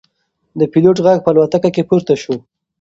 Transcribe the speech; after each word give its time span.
د 0.59 0.61
پیلوټ 0.71 0.97
غږ 1.05 1.17
په 1.23 1.29
الوتکه 1.31 1.69
کې 1.75 1.87
پورته 1.89 2.13
شو. 2.21 2.35